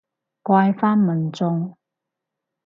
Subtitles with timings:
[0.41, 1.77] 怪返民眾